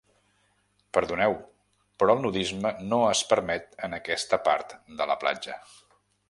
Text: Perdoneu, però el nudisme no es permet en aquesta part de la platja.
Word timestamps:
Perdoneu, 0.97 1.35
però 2.03 2.15
el 2.17 2.23
nudisme 2.23 2.71
no 2.93 2.99
es 3.11 3.23
permet 3.35 3.79
en 3.89 3.95
aquesta 3.99 4.41
part 4.49 4.75
de 5.03 5.09
la 5.13 5.19
platja. 5.27 5.61